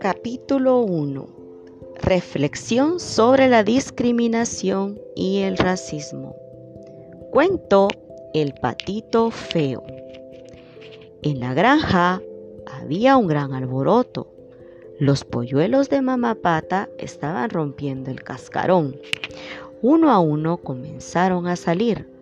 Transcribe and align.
Capítulo 0.00 0.82
1 0.82 1.28
Reflexión 2.02 3.00
sobre 3.00 3.48
la 3.48 3.64
discriminación 3.64 5.00
y 5.16 5.38
el 5.38 5.58
racismo. 5.58 6.36
Cuento 7.32 7.88
El 8.32 8.54
patito 8.54 9.30
feo. 9.30 9.84
En 11.22 11.40
la 11.40 11.54
granja 11.54 12.22
había 12.66 13.16
un 13.16 13.26
gran 13.26 13.54
alboroto. 13.54 14.28
Los 15.00 15.24
polluelos 15.24 15.88
de 15.88 16.00
mamá 16.00 16.34
pata 16.36 16.88
estaban 16.98 17.50
rompiendo 17.50 18.10
el 18.10 18.22
cascarón. 18.22 18.96
Uno 19.82 20.10
a 20.10 20.20
uno 20.20 20.58
comenzaron 20.58 21.46
a 21.46 21.56
salir. 21.56 22.17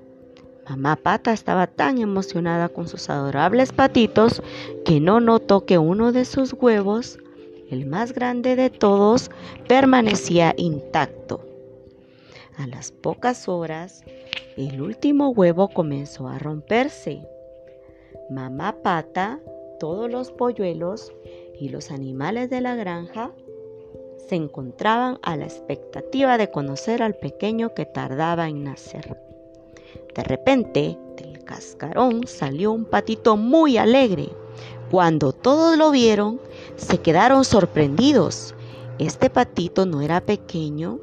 Mamá 0.68 0.96
pata 0.96 1.32
estaba 1.32 1.66
tan 1.66 1.98
emocionada 1.98 2.68
con 2.68 2.88
sus 2.88 3.08
adorables 3.08 3.72
patitos 3.72 4.42
que 4.84 5.00
no 5.00 5.20
notó 5.20 5.64
que 5.64 5.78
uno 5.78 6.12
de 6.12 6.24
sus 6.24 6.52
huevos 6.52 7.18
el 7.70 7.86
más 7.86 8.12
grande 8.12 8.56
de 8.56 8.70
todos, 8.70 9.30
permanecía 9.66 10.54
intacto. 10.56 11.40
A 12.58 12.66
las 12.66 12.92
pocas 12.92 13.48
horas, 13.48 14.04
el 14.56 14.80
último 14.80 15.30
huevo 15.30 15.68
comenzó 15.68 16.28
a 16.28 16.38
romperse. 16.38 17.26
Mamá 18.30 18.76
Pata, 18.82 19.40
todos 19.78 20.10
los 20.10 20.30
polluelos 20.30 21.12
y 21.58 21.68
los 21.68 21.90
animales 21.90 22.50
de 22.50 22.60
la 22.60 22.74
granja 22.76 23.32
se 24.28 24.36
encontraban 24.36 25.18
a 25.22 25.36
la 25.36 25.44
expectativa 25.44 26.38
de 26.38 26.50
conocer 26.50 27.02
al 27.02 27.14
pequeño 27.14 27.74
que 27.74 27.84
tardaba 27.84 28.48
en 28.48 28.64
nacer. 28.64 29.25
De 30.14 30.22
repente, 30.22 30.98
del 31.16 31.44
cascarón 31.44 32.26
salió 32.26 32.72
un 32.72 32.84
patito 32.84 33.36
muy 33.36 33.78
alegre. 33.78 34.28
Cuando 34.90 35.32
todos 35.32 35.76
lo 35.76 35.90
vieron, 35.90 36.40
se 36.76 36.98
quedaron 36.98 37.44
sorprendidos. 37.44 38.54
Este 38.98 39.30
patito 39.30 39.84
no 39.84 40.00
era 40.00 40.20
pequeño 40.20 41.00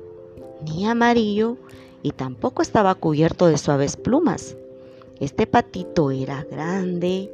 ni 0.66 0.86
amarillo 0.86 1.58
y 2.02 2.12
tampoco 2.12 2.62
estaba 2.62 2.96
cubierto 2.96 3.48
de 3.48 3.58
suaves 3.58 3.98
plumas. 3.98 4.56
Este 5.20 5.48
patito 5.48 6.12
era 6.12 6.46
grande, 6.50 7.32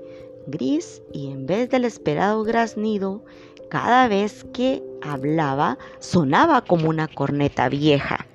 gris 0.48 1.02
y 1.14 1.32
en 1.32 1.46
vez 1.46 1.70
del 1.70 1.86
esperado 1.86 2.44
graznido, 2.44 3.22
cada 3.70 4.08
vez 4.08 4.46
que 4.54 4.84
hablaba 5.02 5.78
sonaba 6.00 6.62
como 6.62 6.90
una 6.90 7.08
corneta 7.08 7.70
vieja. 7.70 8.29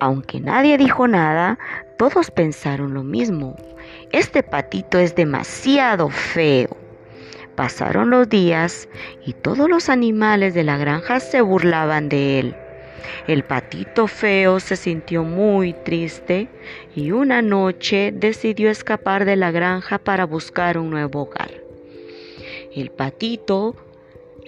Aunque 0.00 0.40
nadie 0.40 0.78
dijo 0.78 1.08
nada, 1.08 1.58
todos 1.96 2.30
pensaron 2.30 2.94
lo 2.94 3.02
mismo. 3.02 3.56
Este 4.12 4.42
patito 4.42 4.98
es 4.98 5.14
demasiado 5.14 6.08
feo. 6.08 6.76
Pasaron 7.56 8.10
los 8.10 8.28
días 8.28 8.88
y 9.26 9.32
todos 9.32 9.68
los 9.68 9.88
animales 9.88 10.54
de 10.54 10.62
la 10.62 10.76
granja 10.76 11.18
se 11.18 11.40
burlaban 11.40 12.08
de 12.08 12.38
él. 12.38 12.56
El 13.26 13.42
patito 13.42 14.06
feo 14.06 14.60
se 14.60 14.76
sintió 14.76 15.24
muy 15.24 15.72
triste 15.72 16.48
y 16.94 17.10
una 17.10 17.42
noche 17.42 18.12
decidió 18.14 18.70
escapar 18.70 19.24
de 19.24 19.36
la 19.36 19.50
granja 19.50 19.98
para 19.98 20.24
buscar 20.24 20.78
un 20.78 20.90
nuevo 20.90 21.22
hogar. 21.22 21.50
El 22.74 22.90
patito 22.90 23.74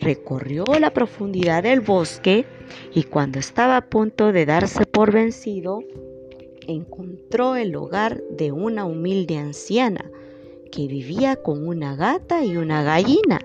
recorrió 0.01 0.65
la 0.79 0.93
profundidad 0.93 1.63
del 1.63 1.81
bosque 1.81 2.47
y 2.95 3.05
cuando 3.05 3.39
estaba 3.39 3.77
a 3.77 3.87
punto 3.87 4.33
de 4.33 4.47
darse 4.47 4.87
por 4.87 5.13
vencido, 5.13 5.81
encontró 6.67 7.57
el 7.57 7.75
hogar 7.75 8.23
de 8.31 8.53
una 8.53 8.85
humilde 8.85 9.39
anciana 9.39 10.11
que 10.71 10.87
vivía 10.87 11.37
con 11.37 11.67
una 11.67 11.97
gata 11.97 12.45
y 12.45 12.57
una 12.57 12.83
gallina. 12.83 13.41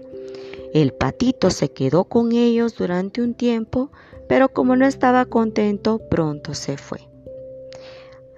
El 0.73 0.93
patito 0.93 1.49
se 1.49 1.71
quedó 1.71 2.03
con 2.03 2.33
ellos 2.33 2.75
durante 2.75 3.21
un 3.21 3.33
tiempo, 3.33 3.91
pero 4.27 4.49
como 4.49 4.75
no 4.75 4.86
estaba 4.86 5.25
contento, 5.25 5.99
pronto 6.09 6.53
se 6.53 6.77
fue. 6.77 6.99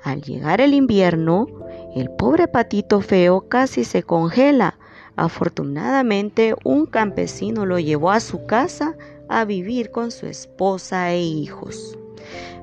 Al 0.04 0.22
llegar 0.22 0.62
el 0.62 0.74
invierno, 0.74 1.48
el 1.96 2.10
pobre 2.12 2.48
patito 2.48 3.02
feo 3.02 3.50
casi 3.50 3.84
se 3.84 4.04
congela. 4.04 4.77
Afortunadamente, 5.18 6.54
un 6.64 6.86
campesino 6.86 7.66
lo 7.66 7.80
llevó 7.80 8.12
a 8.12 8.20
su 8.20 8.46
casa 8.46 8.96
a 9.28 9.46
vivir 9.46 9.90
con 9.90 10.12
su 10.12 10.28
esposa 10.28 11.12
e 11.12 11.20
hijos. 11.20 11.98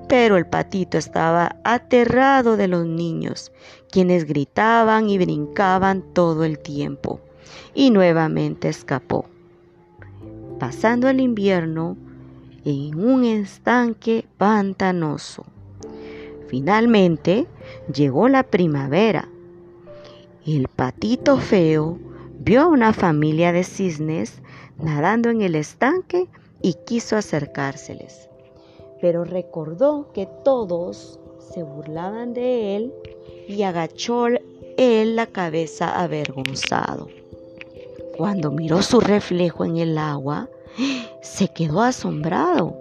Pero 0.09 0.37
el 0.37 0.47
patito 0.47 0.97
estaba 0.97 1.57
aterrado 1.65 2.57
de 2.57 2.69
los 2.69 2.87
niños, 2.87 3.51
quienes 3.91 4.25
gritaban 4.25 5.09
y 5.09 5.19
brincaban 5.19 6.03
todo 6.15 6.45
el 6.45 6.61
tiempo, 6.61 7.21
y 7.75 7.91
nuevamente 7.91 8.69
escapó, 8.69 9.27
pasando 10.61 11.09
el 11.09 11.21
invierno 11.21 11.97
en 12.65 12.95
un 12.95 13.25
estanque 13.25 14.29
pantanoso. 14.39 15.45
Finalmente 16.47 17.49
llegó 17.93 18.29
la 18.29 18.45
primavera. 18.45 19.29
El 20.47 20.69
patito 20.69 21.39
feo 21.39 21.99
vio 22.45 22.63
a 22.63 22.67
una 22.67 22.93
familia 22.93 23.53
de 23.53 23.65
cisnes 23.65 24.41
nadando 24.79 25.31
en 25.31 25.43
el 25.43 25.55
estanque 25.55 26.29
y 26.63 26.75
quiso 26.87 27.17
acercárseles 27.17 28.29
pero 29.05 29.23
recordó 29.23 30.11
que 30.15 30.27
todos 30.47 31.21
se 31.53 31.63
burlaban 31.63 32.33
de 32.33 32.75
él 32.75 32.95
y 33.47 33.63
agachó 33.63 34.29
él 34.79 35.15
la 35.15 35.27
cabeza 35.27 36.01
avergonzado. 36.01 37.11
Cuando 38.17 38.51
miró 38.51 38.81
su 38.81 39.01
reflejo 39.01 39.67
en 39.67 39.77
el 39.77 39.99
agua, 39.99 40.49
se 41.21 41.49
quedó 41.49 41.83
asombrado. 41.83 42.75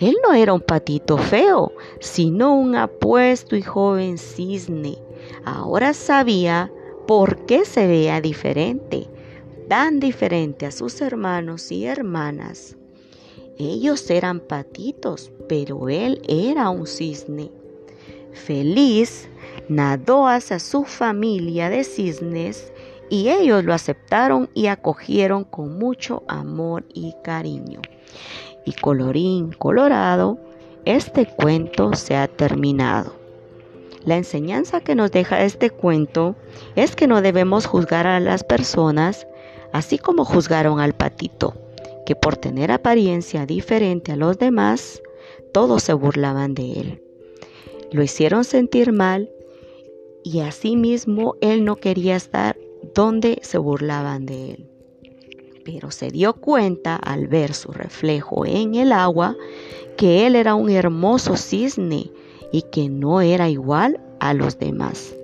Él 0.00 0.16
no 0.26 0.34
era 0.34 0.52
un 0.52 0.62
patito 0.62 1.16
feo, 1.16 1.70
sino 2.00 2.56
un 2.56 2.74
apuesto 2.74 3.54
y 3.54 3.62
joven 3.62 4.18
cisne. 4.18 4.98
Ahora 5.44 5.94
sabía 5.94 6.72
por 7.06 7.46
qué 7.46 7.64
se 7.64 7.86
veía 7.86 8.20
diferente, 8.20 9.08
tan 9.68 10.00
diferente 10.00 10.66
a 10.66 10.70
sus 10.70 11.00
hermanos 11.00 11.70
y 11.72 11.86
hermanas. 11.86 12.76
Ellos 13.58 14.10
eran 14.10 14.40
patitos, 14.40 15.30
pero 15.48 15.88
él 15.88 16.22
era 16.28 16.70
un 16.70 16.86
cisne. 16.86 17.50
Feliz, 18.32 19.28
nadó 19.68 20.26
hacia 20.26 20.58
su 20.58 20.84
familia 20.84 21.68
de 21.68 21.84
cisnes 21.84 22.72
y 23.10 23.28
ellos 23.28 23.62
lo 23.64 23.74
aceptaron 23.74 24.48
y 24.54 24.66
acogieron 24.68 25.44
con 25.44 25.78
mucho 25.78 26.22
amor 26.28 26.84
y 26.94 27.14
cariño. 27.22 27.82
Y 28.64 28.72
colorín 28.72 29.52
colorado, 29.52 30.38
este 30.84 31.26
cuento 31.26 31.92
se 31.94 32.16
ha 32.16 32.26
terminado. 32.26 33.21
La 34.04 34.16
enseñanza 34.16 34.80
que 34.80 34.94
nos 34.94 35.10
deja 35.10 35.44
este 35.44 35.70
cuento 35.70 36.36
es 36.76 36.96
que 36.96 37.06
no 37.06 37.22
debemos 37.22 37.66
juzgar 37.66 38.06
a 38.06 38.20
las 38.20 38.44
personas 38.44 39.26
así 39.72 39.98
como 39.98 40.24
juzgaron 40.24 40.80
al 40.80 40.94
patito 40.94 41.54
que 42.04 42.16
por 42.16 42.36
tener 42.36 42.70
apariencia 42.70 43.46
diferente 43.46 44.12
a 44.12 44.16
los 44.16 44.38
demás, 44.38 45.02
todos 45.52 45.82
se 45.82 45.92
burlaban 45.92 46.54
de 46.54 46.72
él. 46.72 47.02
Lo 47.92 48.02
hicieron 48.02 48.44
sentir 48.44 48.92
mal 48.92 49.30
y 50.24 50.40
asimismo 50.40 51.36
él 51.40 51.64
no 51.64 51.76
quería 51.76 52.16
estar 52.16 52.56
donde 52.94 53.38
se 53.42 53.58
burlaban 53.58 54.26
de 54.26 54.50
él. 54.52 54.68
Pero 55.64 55.90
se 55.90 56.10
dio 56.10 56.34
cuenta 56.34 56.96
al 56.96 57.28
ver 57.28 57.54
su 57.54 57.70
reflejo 57.70 58.46
en 58.46 58.74
el 58.74 58.92
agua 58.92 59.36
que 59.96 60.26
él 60.26 60.34
era 60.34 60.54
un 60.54 60.70
hermoso 60.70 61.36
cisne 61.36 62.10
y 62.52 62.62
que 62.62 62.88
no 62.88 63.20
era 63.20 63.48
igual 63.48 64.00
a 64.20 64.34
los 64.34 64.58
demás. 64.58 65.14